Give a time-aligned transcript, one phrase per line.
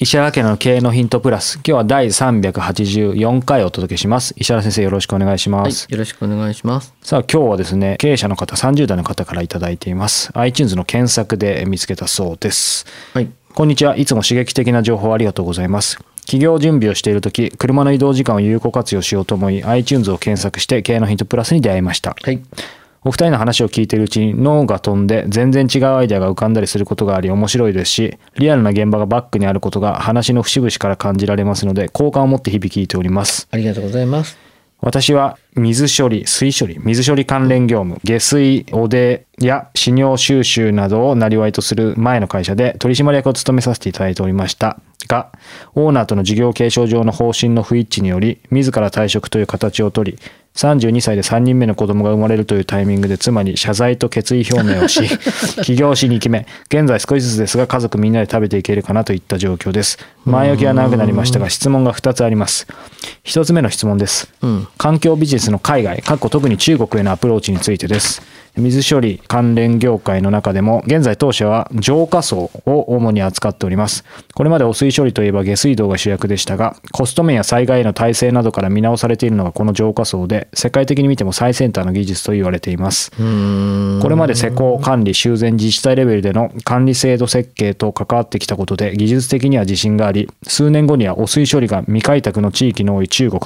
[0.00, 1.54] 石原家の経営のヒントプラス。
[1.56, 4.32] 今日は第384回お届けします。
[4.36, 6.94] 石原先生よろしくお願いしまはいす。、よろしくお願いします。
[7.02, 10.30] さあ今日はですね、経営者の方30代の方からいただいています。
[10.34, 12.86] iTunes の検索で見つけたそうです。
[13.12, 13.28] はい。
[13.54, 13.96] こんにちは。
[13.96, 15.98] いつも刺激的な情報ありがとうございます。
[16.20, 22.14] 企業準備をしているとき、車の移動時間を有効活用しようと思い、iTunes を検索して経営のヒントプラスに出会いました。
[22.22, 22.40] はい。
[23.08, 34.36] お二人の話を聞いているうちに脳が飛んで全然違うアイデアが浮かんだりすることがあり面白いですしリアルな現場がバックにあることが話の節々から感じられますので好感を持って日々聞いておりますありがとうございます。
[34.80, 45.32] 私は水処理水処理水処理関連業務下水汚泥や死尿収集などを生りとする前の会社で取締役を務めさせていただいておりましたが
[45.74, 50.18] オーナーとの事業継承上の方針の不一致により自ら退職という形を取り
[50.58, 55.08] 32歳で3人目の子供が生まれるというタイミングで妻に謝罪と決意表明をし
[55.62, 62.66] 起業し2期目現在少しずつですが家族みんなで食べていけるかなといった状況です前置きは長くなりましたが質問が2つあります
[63.24, 64.68] 1つ目の質問ですうん。
[64.78, 68.22] 環境ビジネスの海外、かっこ特に中国へのアプローチについてです。
[68.56, 74.04] 水処理関連業界の中でも、現在当社は浄化層を主に扱っております。
[74.34, 83.10] これまで汚水処理といえば下水道が主役でしたが、コスト面や災害への耐性などから見直されているのがこの浄化層で、世界的に見ても最先端の技術と言われています。
[83.10, 93.40] これまで施工、管理、修繕、自治体レベルでの管理制度設計と関わってきたことで技術的には自信があり、数年後には汚水処理が未開拓の地域の多い中国、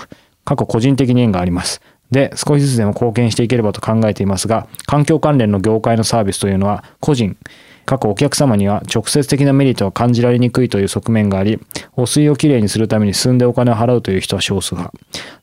[0.45, 1.81] 過去個人的に縁があります。
[2.13, 7.37] で、少しずつでも貢献していければと考えていますが、環境関連の業界のサービスというのは、個人、
[7.85, 11.59] 過去お客様には直接的なメリットが感じられにくいという側面があり、
[11.97, 14.97] 汚水をきれいにするために進んでお金を払うという人は少数派。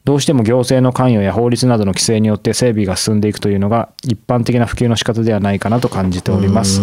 [0.05, 6.79] どうしても行政の関与や法律などの規制によって整備が進んでいくというのが一般的な普及の仕方ではないかなと感じております。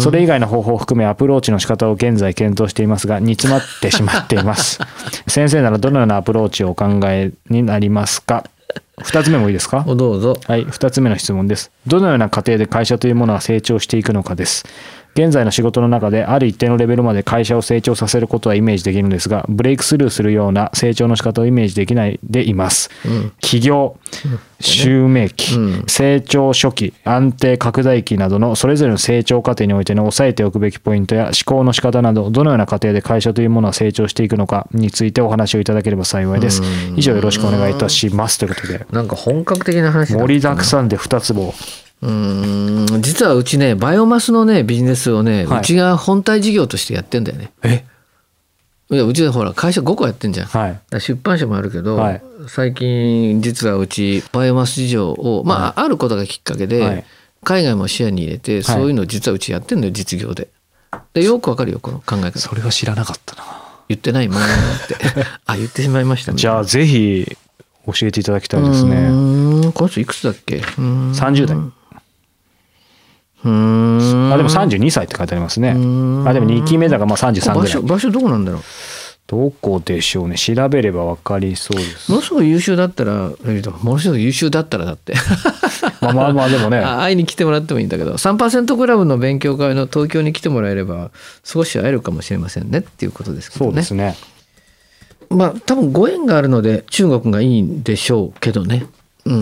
[0.00, 4.80] それ以外の方法を含めアプローチの仕方を現在検討していますが、煮詰まってしまっています。
[5.28, 8.44] 先生ならどのようなアプローチをお考えになりますか？
[9.02, 9.84] 二つ目もいいですか？
[9.86, 10.36] おどうぞ。
[10.46, 11.70] はい、2つ目の質問です。
[11.86, 14.64] どのような過程で会社というものは成長していくのかです。
[15.14, 22.90] 現在の仕事の中である一定のレベルまで会社を成長させることはイメージできるのですが、ブレイクスルーするような成長の仕方をイメージできないでいます。
[23.40, 23.98] 起業、
[24.60, 36.62] 襲名期、うん成長初期、安定拡大期などのそれぞれの成長過程においての押さえておくべきポイントや思考の仕方など、どのような過程で会社というものは成長していくのかについてお話をいただければ幸いです。
[36.96, 38.38] 以上よろしくお願いいたします。
[38.38, 38.86] ということで。
[38.92, 41.54] なんか本格的な話だ盛りだくさんで2つも
[42.02, 43.02] うーん。
[43.02, 45.58] 実はうちね、バイオマスのね、ビジネスをね、はい。
[45.60, 47.52] うちが本体事業としてやってんだよね。
[47.62, 47.84] え？
[48.92, 50.46] いやうちでほら、会社5個やってんじゃん。
[50.48, 51.00] はい。
[51.00, 52.22] 出版社もあるけど、はい。
[52.48, 57.04] 最近実はうちバイオマス事業を、まあ、あることがきっかけで、はい。
[57.44, 60.48] 海外も視野に入れてそういうのを実はうちやってんのよ実業で。
[61.14, 62.38] でよくわかるよこの考え方。
[62.40, 63.42] それは知らなかったな。
[63.88, 64.42] 言ってないもんっ
[64.88, 64.96] て。
[65.46, 66.38] あ言ってしまいましたね。
[66.38, 67.36] じゃあぜひ
[67.86, 70.56] 教えていただきたいですうねこの人いくつだっけ？
[70.56, 71.12] うーん。
[71.12, 71.56] 30代
[73.42, 75.72] あでも32歳って書いてありますね。
[75.72, 76.28] ん。
[76.28, 77.54] あでも2期目だからまあ33ぐらい。
[77.54, 78.62] 場所場所どこなんだろう？
[79.26, 80.34] どこでしょうね。
[80.36, 82.10] 調べれば分かりそうです。
[82.10, 85.14] ものすごい優秀だったらえっとものすごい優秀だったらだって。
[86.02, 86.78] まあまあまあでもね。
[86.84, 91.10] あ会いに来てもらってもいいんだけど3%クラブの勉強会の東京に来てもらえれば
[91.44, 93.70] 少し会えるかもしれませんねっていうことですけどね。
[93.70, 94.16] そうですね。
[95.30, 98.86] まあ多分ご縁があるので中国がいいんでしょうけどね、
[99.26, 99.34] うん。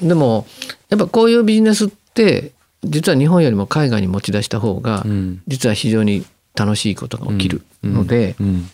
[0.00, 0.08] うん。
[0.08, 0.46] でも
[0.88, 2.52] やっぱこういうビジネスって
[2.84, 5.42] 実は日本よりも海外に持ち出した方がうん。
[5.46, 6.24] 実は非常に
[6.54, 8.68] 楽しいことが起きるので、うん。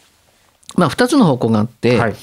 [0.77, 2.15] まあ2つの方向があって、はい。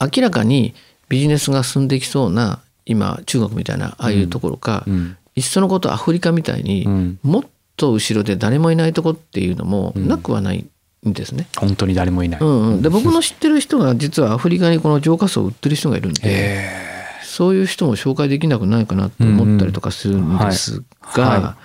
[0.00, 0.74] 明らかに
[1.08, 5.16] ビジネスが進んでいきそうな今中国みたいなああいうところか、うん。
[5.34, 7.18] いっそのことアフリカみたいに、うん。
[7.22, 7.44] もっ
[7.76, 10.66] と後ろで誰もいないとこっていうのもなくはない
[11.08, 11.48] んですね。
[11.56, 16.91] 本当に誰もいない、うんうん、で僕の知ってる人が実はアフリカにこの浄化層を売ってる人がいるんで、え
[17.32, 20.82] そういう人も紹介できなくないかなと思ったりとかするんです
[21.14, 21.56] が、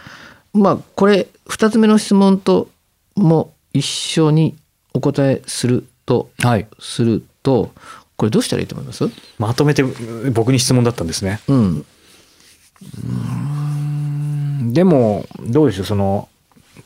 [0.53, 2.69] まあこれ2つ目の質問と
[3.15, 4.55] も一緒に
[4.93, 6.67] お答えするとーはい。
[6.79, 7.71] すると
[8.15, 9.09] これどうしたらいいと思います？
[9.39, 9.83] まとめて
[10.31, 11.41] 僕に質問だったんですね。
[11.49, 11.85] うん。
[14.73, 15.85] でもどうでしょう？
[15.85, 16.29] その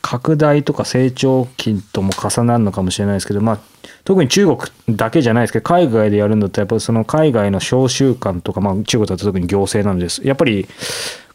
[0.00, 3.58] 拡大とか成長期とも重なるのかもしれないですけど、まあ、
[4.04, 4.58] 特に中国
[4.96, 10.26] だけじゃないですけど海外でやるんだったらやっぱりその海外の商習慣とか、まあ、中国だと特に行政なんです。
[10.26, 10.66] やっぱり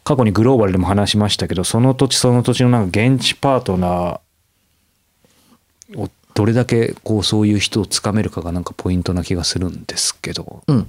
[0.04, 10.62] 過去にグローバルでも話しましたけどその土地その土地のなんか現地パートナーをどれだけこうそういう人をつかめるかがなんかポイントな気がするんですけど。
[10.66, 10.86] うん。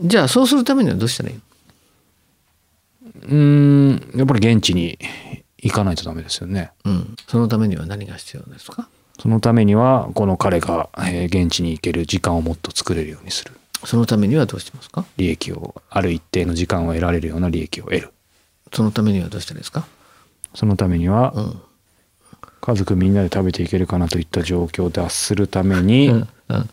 [0.00, 1.42] じゃあそうするためにはどうしたらいいの？
[3.22, 4.18] うーん。
[4.18, 4.98] やっぱり現地に
[5.58, 6.70] 行かないとダメですよね。
[6.84, 8.88] うん、そのためには何が必要ですか？
[9.20, 13.52] そのためにはこの彼がえー現地に行ける時間をもっと作れるようにする。
[13.84, 15.04] そのためにはどうしてますか？
[15.16, 18.12] 利益をある一定の時間を得られるような利益を得る。
[18.72, 19.86] そのためにはどうしたらいいですか？
[20.54, 21.60] そのためにはうん。
[22.60, 26.28] 家族みんなで食べていけるかなといった状況を脱するために、っうん。
[26.48, 26.70] うん。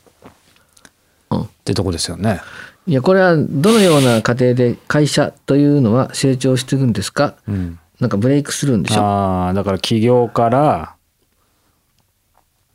[1.30, 1.50] うん。
[1.64, 2.42] てとこですよね。
[2.88, 7.36] いやこれはどのような過程で会社というのは成長していくんですか？
[7.48, 9.02] うん、なんかブレイクするんでしょ？
[9.02, 10.96] ああだから起業から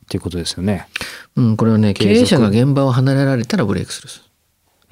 [0.05, 0.87] っていうことですよね。
[1.35, 4.09] うん、これはね経営者が現場を離れられたらブレイクする。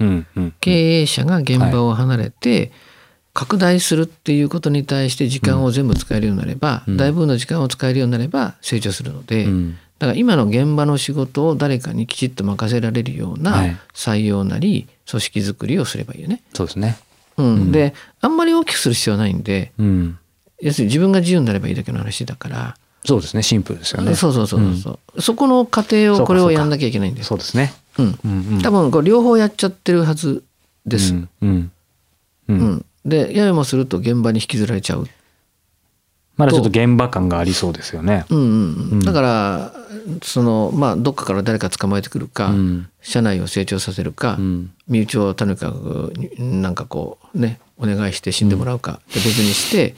[0.00, 0.54] うんうん。
[0.60, 2.72] 経営者が現場を離れて、
[3.34, 6.96] 拡大するっていうことに対して時間を全部使えるようになれば、うん。
[6.96, 9.78] 大部分の時間を使えるようになれば成長するので、うん。
[9.98, 13.76] だから今の現場の仕事を誰かにきちっと任せられるようはない。
[13.92, 16.40] 採用なり組織づくりをすればいいよね。
[16.54, 16.96] そうですね。
[17.36, 17.46] うん。
[17.46, 17.72] うん。
[17.72, 17.92] で
[18.22, 20.18] あんまり大きくする必要はないんでうん、
[20.62, 23.42] 要するに自分が自由になればいいだけの話だから、そうですね。
[23.42, 24.14] シンプルですよね。
[24.14, 27.28] そうそうそうそう、そこの過程をこれをやんなきゃいけないんです。
[27.28, 27.72] そうですね。
[27.98, 28.46] うん、うん。
[28.56, 30.44] うん、多分これ両方やっちゃってるはず
[30.86, 31.14] です。
[31.14, 31.28] うん。
[31.40, 31.72] うん。
[32.48, 32.58] ううん。
[32.74, 35.08] んでややもすると現場に引きずられちゃう。
[36.36, 38.26] まだちょっと現場感がありそうですよね。
[38.28, 39.00] うんうんうん。
[39.00, 39.72] だから
[40.22, 42.88] そのまあどっかから誰か捕まえてくるか、うん。
[43.00, 44.70] 社内を成長させるか、うん。
[44.88, 49.94] 身内をとにかくなんかこうねお願いして死んでもらうかって別にして、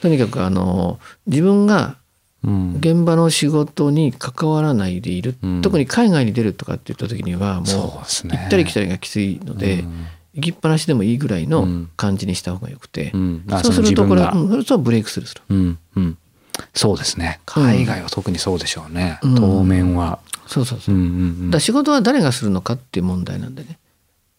[0.00, 1.96] とにかくあの自分が
[2.42, 2.76] うん。
[2.76, 5.62] 現場の仕事に関わらないでいる、うん。
[5.62, 10.06] 特に海外に出るとかって言った時にはもう行ったり来たりがきついので、うん。
[10.34, 11.90] 行きっぱなしでもいいぐらいのうん。
[11.96, 13.44] 感じにした方がよくて、うん。
[13.50, 14.32] あそうするとこれは
[14.66, 15.26] そブレイクする。
[16.74, 17.40] そうですね。
[17.44, 19.34] 海外は特にそうでしょうね、うん。
[19.34, 20.94] 当面は、そうそうそう。
[20.94, 20.98] う。
[20.98, 21.10] んうんう
[21.44, 21.50] ん。
[21.50, 23.78] だ仕事は誰がするのかっていう問題なんでね。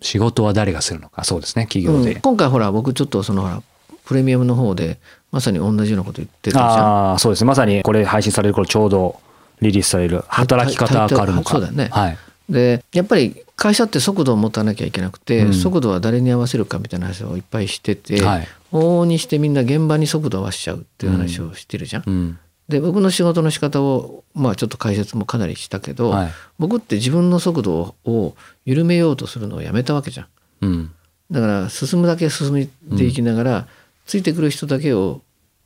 [0.01, 1.23] 仕事は誰がするのか。
[1.23, 2.21] そうですね企業で、うん。
[2.21, 3.61] 今回ほら僕ちょっとそのほら
[4.05, 4.99] プレミアムの方で
[5.31, 6.65] まさに同じようなこと言ってたじゃん。
[6.65, 7.47] ああそうですね。
[7.47, 9.19] まさにこれ配信される頃ちょうど
[9.61, 11.51] リリースされる働き方が変わるのか。
[11.51, 11.89] そうだよね。
[11.91, 12.17] はい。
[12.49, 15.53] でやっぱり会社って速度を持たなきゃいけなくて、うん。
[15.53, 18.47] 速度は誰に合わせるかみたいな話をいっぱいしてて、はい。
[18.73, 22.03] 往々にしてみんな現場に速度を合わせちゃうっていう話をしてるじゃん。
[22.05, 22.39] うん。
[22.67, 26.31] で僕の仕事の仕方をまあちょっと解説もかなりしたけど、はい。
[26.59, 28.35] 僕って自分の速度を
[28.65, 30.27] 緩めようとするのをやめたわけじゃん。
[30.61, 30.91] うん。
[31.29, 32.65] だから進むだけ進め
[32.97, 33.67] ていきながら、
[34.05, 35.21] ついてくる人だけを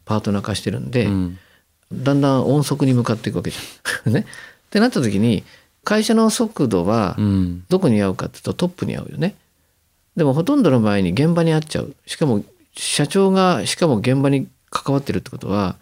[0.06, 1.40] パートナー化してるんで、うん
[1.94, 4.14] だんだん音速に向かっていくわけじゃん。
[4.14, 5.44] ね、ってなった時に
[5.84, 9.36] 会社の速度はうんどこに合うかっていうとトップに合うよね。
[10.16, 11.96] でもほとんどの場合に現場に合っちゃう。
[12.08, 12.44] しかも
[12.76, 15.76] 社長がしかも現場に関わってるってことは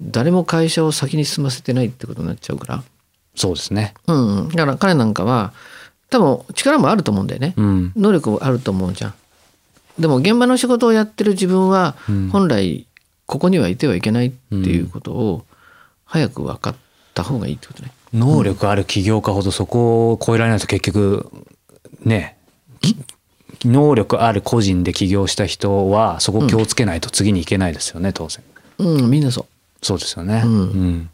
[0.00, 2.82] 誰も会社を先に進ませてないってことになっちゃうから。
[3.36, 5.52] そうですねうんうん、だから彼なんかは
[6.10, 7.54] 多分力もあると思うんだよね。
[7.56, 9.14] うん能力もあると思うじゃん。
[9.98, 12.28] でも現場の仕事をやってる自分はうん。
[12.30, 12.86] 本来
[13.26, 15.44] ここにはいてはいけないっていうことを
[16.04, 16.76] 早く分かっ
[17.14, 17.92] た方がいいってことね。
[18.12, 21.30] 能力ある起業家ほどそこを超えられないと結局
[22.04, 22.36] ね
[22.80, 22.96] き
[23.64, 28.42] 能力ある個人で起業した人はそこ気をつけないと次に行けないですよね当然。
[28.78, 29.46] うんみんなそう。
[29.82, 30.42] そうですよね。
[30.44, 30.52] うん。
[30.52, 31.10] うん。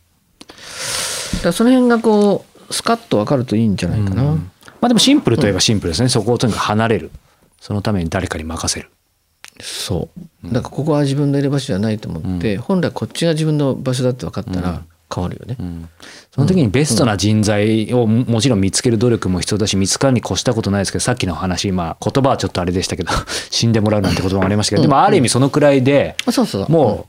[1.43, 4.23] だその辺がこうスカッと分かるといいんじゃないかな。
[4.25, 4.41] ま
[4.83, 6.09] あでもシンプルといえばシンプルですね。
[6.09, 7.11] そこをとにかく離れる
[7.61, 8.91] そのために誰かに任せる
[9.61, 10.09] そ
[10.45, 10.47] う。
[10.53, 14.83] だからここは自分のいる場所じゃないと思って、本来こっちが自分の場所だって分かったら
[15.13, 15.57] 変わるよね。
[15.59, 15.89] うん
[16.31, 23.13] その時にベストな人材をももちろん見つける努力も必要だし見つかるに越したことないですけどさっきの話まあ言葉はちょっとあれでしたけど
[23.51, 26.71] 死んでもらうなんて言葉もありましたけどでもある意味そのくらいであそうそうそう。
[26.71, 27.09] も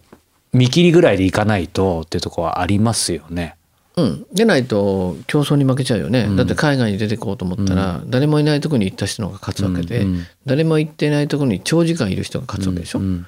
[0.54, 3.57] う見切りぐらいでいかないとっていうところはありますよね。
[3.98, 6.36] うん、でないと競争に負けちゃうよね、うん。
[6.36, 10.16] だって海外に出てこうと思ったら、誰もいないところに行った人の方が勝つわけで、うん。
[10.16, 13.26] うん誰も行っていないところに長時間いる人が勝つわけでしょ、うん。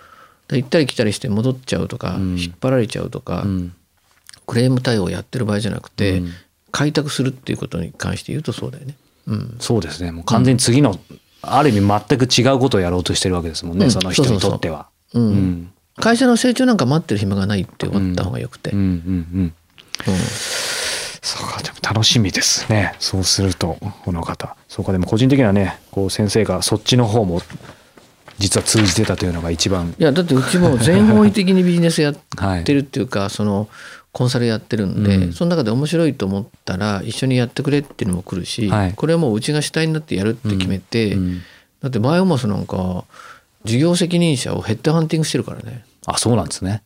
[0.48, 2.40] で行ったり来たりして戻っちゃうとか、うん。
[2.40, 3.74] 引っ張られちゃうとか、うん。
[4.46, 6.32] クレーム対応やってる場合じゃなくて、うん。
[6.72, 8.96] 開拓するっていうことに関して言うとそうだよね。
[9.26, 10.12] うん、そうですね。
[10.12, 11.00] もう完全に次の、
[11.42, 13.92] ある意味全く違うことをやろうとしてるわけですもんね、うん。
[13.92, 14.88] その人にとっては。
[15.14, 15.24] うん。
[15.24, 15.72] うん。
[15.96, 18.72] 会社の成長なんか待ってる暇がないって思った方がよくて。
[18.72, 18.80] うん。
[18.80, 18.86] うん。
[18.86, 18.90] う
[19.44, 19.54] ん
[20.08, 20.16] うん。
[21.22, 22.96] そうかでも楽しみですね。
[23.00, 24.56] そうするとこの方。
[24.68, 27.42] そうかでも個人的にはねこう先生がそっちの方も
[28.38, 33.68] 実は通じてたというのが一番いやだってうちも全方位的にビジネスやっはいてるっていうか、 その
[34.12, 35.34] コンサルやってるんで、うん。
[35.34, 38.94] その中で面白いと思ったら一緒にやってくれっていうのも来るし、はい。
[38.94, 41.42] これはもううちが主体になってやるって決めて、うん
[41.82, 43.06] だってバイオマスなんか
[43.64, 46.82] 事業責任者をヘッドハンティングしてるからね、あそうなんですね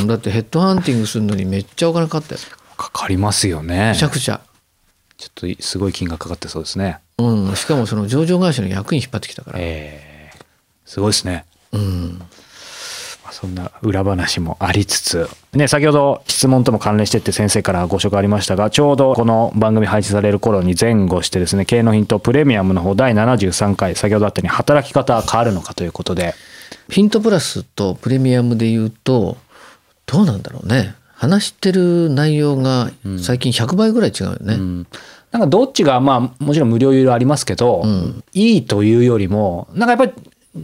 [0.00, 2.40] うん、だってヘッドハンティングするのにめっちゃお金かかったよ。
[2.76, 3.90] かかりますよね。
[3.90, 4.40] めちゃくちゃ、
[5.18, 6.98] ちょっとすごい金額かかってそうですね。
[7.18, 10.10] うん、しかもその上場会社の役員引っ張ってきたから、えー
[10.90, 11.44] すごいですね。
[11.70, 12.26] うん、ま
[13.30, 26.34] あそんな裏話もありつつ、ね、先ほど質問とも関連してって先生からご紹介ありましたが、ちょうどこの番組配信される頃に前後してですね、経営のヒントプレミアムの方第73回、先ほどあったように働き方は変わるのかということで、
[26.88, 29.36] ヒントプラスとプレミアムで言うと
[30.06, 30.94] どうなんだろうね。
[31.14, 32.90] 話してる内容が
[33.22, 34.86] 最近100倍ぐらい違うよね、うん。
[35.30, 38.24] なんかどっちがまあもちろん無料有料ありますけど、ん。
[38.32, 40.12] いいというよりも、なんかやっぱり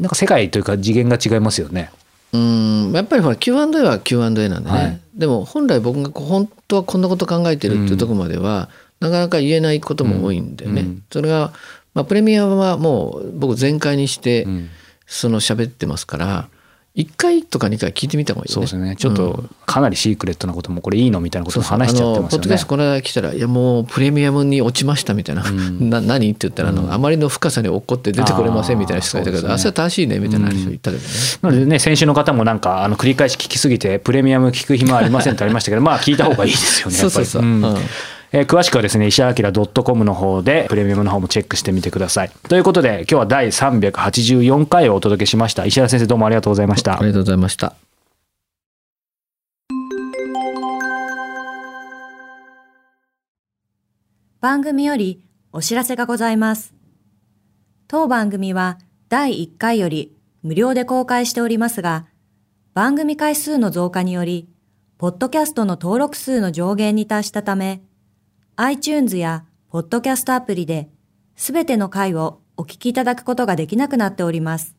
[0.01, 1.91] なんか世界というか次元が違いますよね。
[2.33, 2.93] うん。
[2.93, 5.01] やっぱりほら Q&A は Q&A なんでね、はい。
[5.15, 8.71] でも本来僕が本当はこんなこと考えてるっていうところまでは、
[9.01, 11.03] なかなか言えないことも多いんだよね、うん。
[11.13, 11.53] それが、
[11.93, 14.71] まあ、プレミアムはもう僕全開にして、うん
[15.07, 16.49] その喋ってますから
[16.97, 18.97] 1回とか2回聞いてみた方がいいよねそうですね。
[18.97, 22.67] ちょっとかなりシークレットなこともこれいいのみたいなことも話しちゃってますよねあのポッドキャスト。
[22.69, 31.09] この間来たら「いやもうプレミアムに落ちました」みたいな「んな何?」って言ったらあの、あまりの深さに怒って出てこれません」みたいな人がいたけど「あそれは正しいね」みたいな話を言ったけどね。
[31.43, 37.27] なのでね、先週の方もなんか、あの、繰り返し聞きすぎて、プレミアム聞く暇はありませんってありましたけど、まあ、聞いた方がいいですよね、やっぱり。
[37.27, 37.51] そうそうそう。
[37.51, 37.79] んうん
[38.33, 42.31] えー詳しくはですね、石原明 .com の方で、プレミアムの方もチェックしてみてください。
[42.49, 45.65] ということで、今日は第384回をお届けしました。
[45.65, 47.07] 石原先生、どうもありがとうございましたあり。
[47.07, 47.75] がとうございました。
[54.41, 56.75] 番組よりお知らせがございます。
[57.89, 58.79] 当番組は
[59.09, 62.07] 第1回より無料で公開しておりますが、
[62.75, 64.49] 番組回数の増加により、
[64.99, 67.83] ポッドキャストの登録数の上限に達したため、
[68.59, 70.89] iTunes やポッドキャストアプリで、
[71.35, 74.75] すべての回をお聞きいただくことができなくなっております。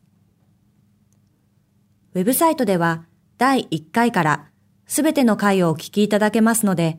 [2.14, 3.04] ウェブサイトでは
[3.36, 4.48] 第1回から
[4.86, 6.98] すべての回をお聞きいただけますので、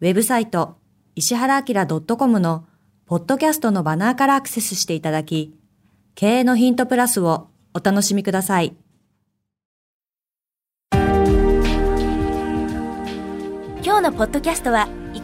[0.00, 0.76] ウェブサイト
[1.16, 1.86] 石原明
[2.16, 2.68] .com の
[3.06, 5.58] ポッドキャストのバナーからアクセスしていただき、
[6.14, 8.76] 経営のヒントプラスをお楽しみください。
[13.82, 14.88] 今日のポッドキャストは